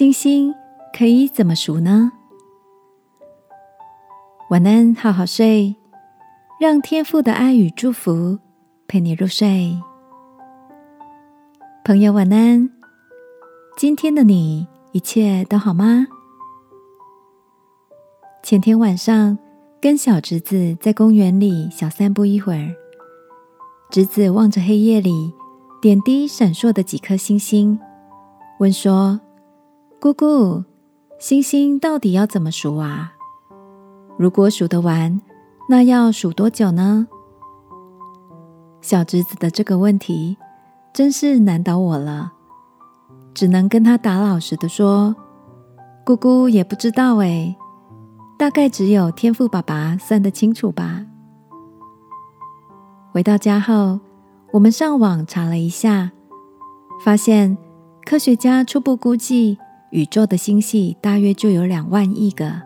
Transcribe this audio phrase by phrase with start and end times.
[0.00, 0.54] 星星
[0.96, 2.10] 可以怎么数呢？
[4.48, 5.76] 晚安，好好睡，
[6.58, 8.38] 让天父的爱与祝福
[8.88, 9.78] 陪你入睡。
[11.84, 12.70] 朋友，晚安。
[13.76, 16.06] 今天的你一切都好吗？
[18.42, 19.36] 前天晚上
[19.82, 22.74] 跟小侄子在公园里小散步一会儿，
[23.90, 25.34] 侄子望着黑夜里
[25.82, 27.78] 点滴闪烁的几颗星星，
[28.60, 29.20] 问说
[30.00, 30.64] ：“姑姑，
[31.18, 33.12] 星星到底要怎么数啊？
[34.16, 35.20] 如果数得完，
[35.68, 37.06] 那要数多久呢？”
[38.80, 40.38] 小侄子的这个问题
[40.94, 42.32] 真是难倒我了。
[43.34, 45.14] 只能跟他打老实的说，
[46.06, 47.54] 姑姑也不知道哎，
[48.38, 51.04] 大概只有天赋爸爸算得清楚吧。
[53.12, 54.00] 回到家后，
[54.52, 56.12] 我们上网查了一下，
[57.04, 57.58] 发现
[58.06, 59.58] 科学家初步估计，
[59.90, 62.62] 宇宙的星系大约就有两万亿个，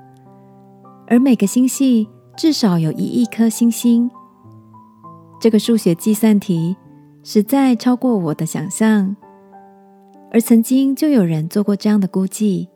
[1.06, 4.10] 而每个星系至少有一亿颗星星。
[5.40, 6.76] 这个数学计算题
[7.22, 9.16] 实在超过我的想象。
[10.30, 12.68] 而曾经就有人做过这样的估计：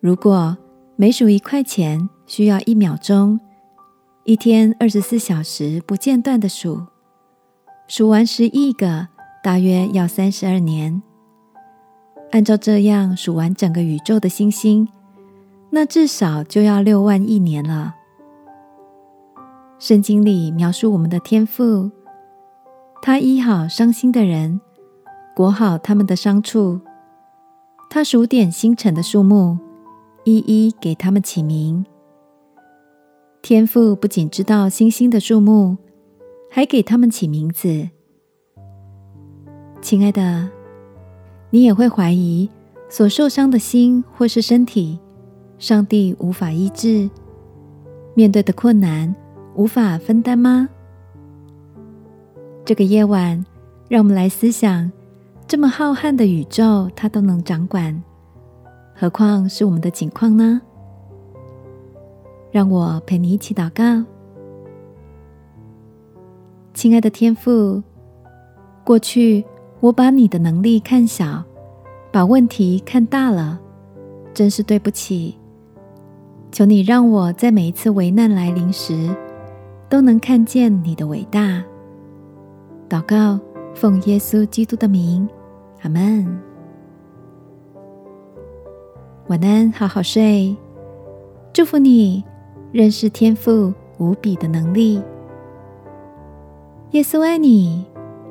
[0.00, 0.56] 如果
[0.96, 3.38] 每数一块钱需要一秒钟，
[4.24, 6.86] 一天二十四小时不间断的数，
[7.86, 9.08] 数完十亿个，
[9.42, 11.02] 大约要三十二年。
[12.36, 14.86] 按照这样数完整个宇宙的星星，
[15.70, 17.94] 那至少就要六万亿年了。
[19.78, 21.90] 圣经里描述我们的天赋，
[23.00, 24.60] 他医好伤心的人。
[25.34, 26.78] 裹好他们的伤处，
[27.88, 29.56] 他数点星辰的数目，
[30.24, 31.86] 一一给他们起名。
[33.40, 35.78] 天父不仅知道星星的数目，
[36.50, 37.88] 还给他们起名字。
[39.80, 40.50] 亲爱的，
[41.56, 42.50] 你也会怀疑
[42.90, 44.98] 所受伤的心或是身体，
[45.56, 47.08] 上帝无法医治，
[48.12, 49.14] 面对的困难
[49.54, 50.68] 无法分担吗？
[52.62, 53.42] 这个夜晚，
[53.88, 54.92] 让我们来思想。
[55.46, 58.02] 这么浩瀚的宇宙，它都能掌管，
[58.94, 60.60] 何况是我们的境况呢？
[62.50, 64.04] 让我陪你一起祷告，
[66.74, 67.82] 亲爱的天父，
[68.84, 69.42] 过去
[69.80, 71.44] 我把你的能力看小，
[72.16, 73.60] 把问题看大了，
[74.32, 75.36] 真是对不起。
[76.50, 79.14] 求你让我在每一次危难来临时，
[79.90, 81.62] 都能看见你的伟大。
[82.88, 83.38] 祷告，
[83.74, 85.28] 奉耶稣基督的名。
[85.82, 86.26] 阿门。
[89.28, 90.56] 晚安，好好睡。
[91.52, 92.24] 祝福你
[92.72, 95.02] 认识天赋无比的能力。
[96.92, 97.84] 耶稣爱你，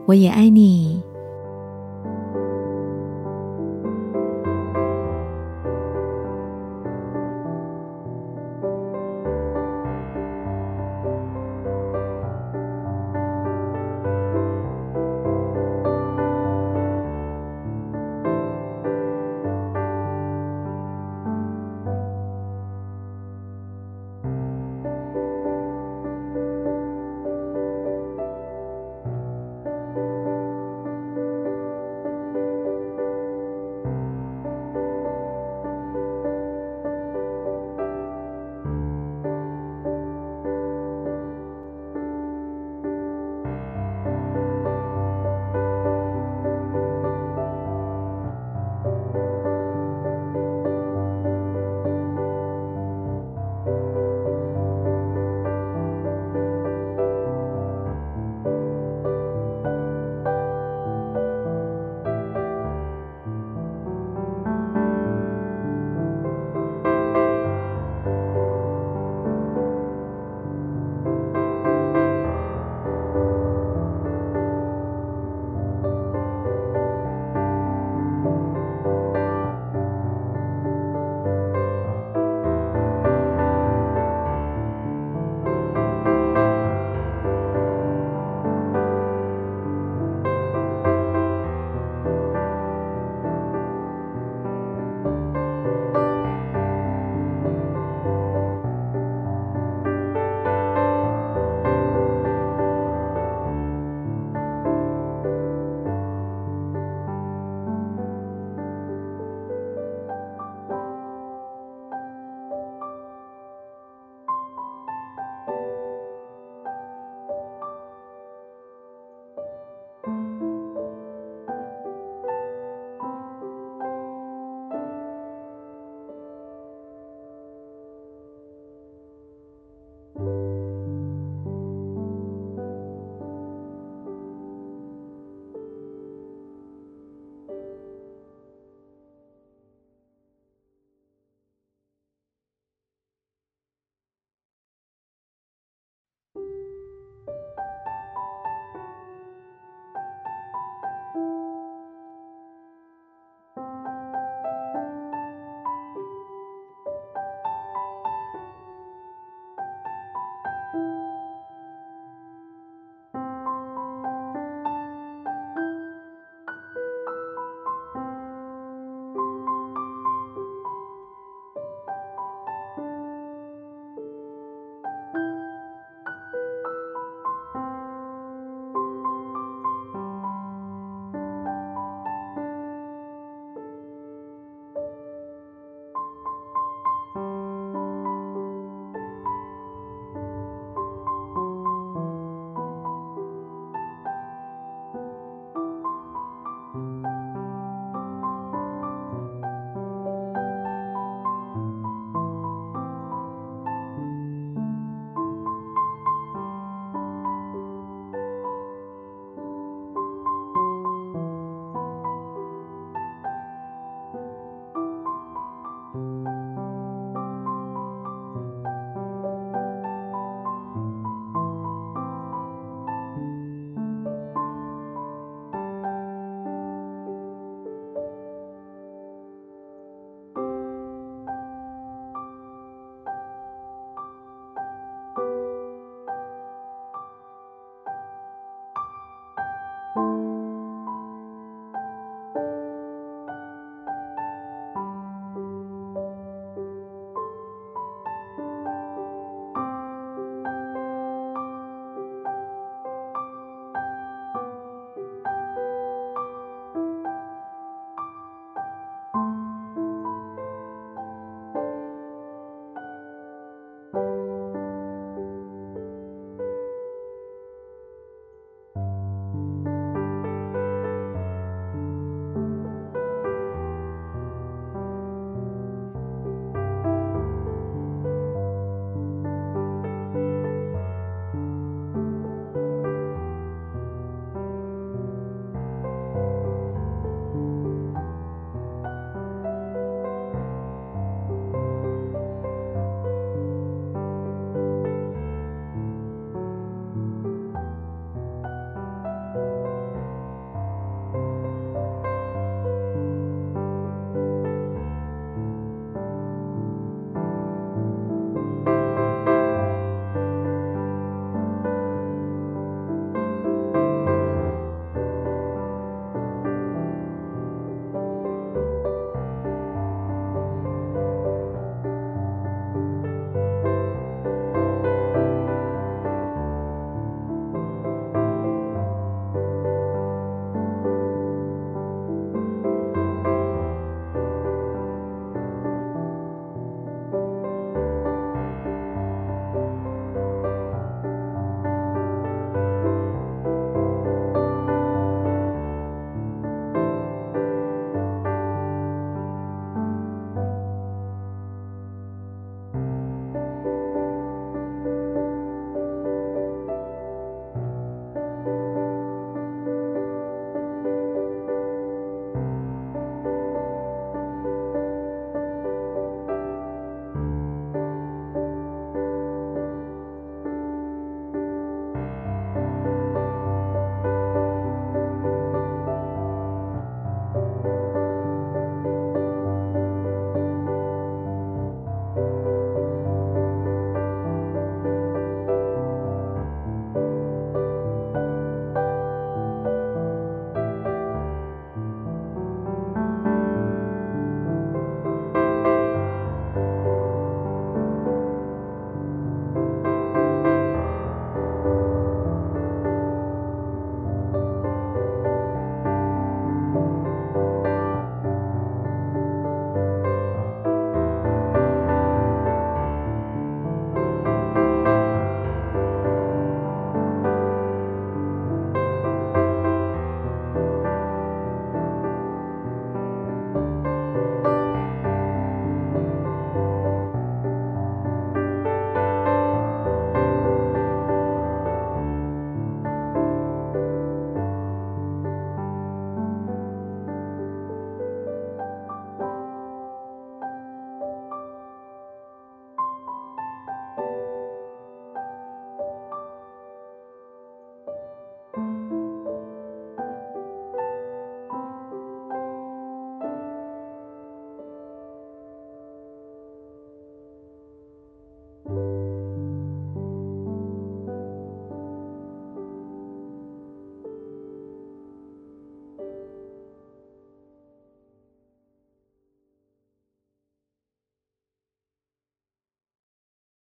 [0.08, 1.04] 我也爱你。